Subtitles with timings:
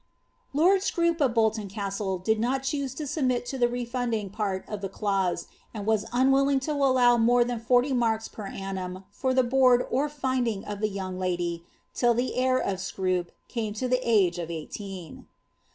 [0.51, 4.67] Lord Scroop of Bolton Castle did not choose to submit to the refhiid ing part
[4.67, 9.31] of the clause, and was unwilling to allow more than forty maib per annum for
[9.35, 13.87] the board or finding of the young lady till the heir of Scroop came to
[13.87, 15.27] the age of eighteen.